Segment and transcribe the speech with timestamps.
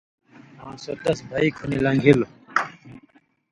[0.65, 2.31] آں سو تَس بھئ کُھنی لن٘گِھلیۡ۔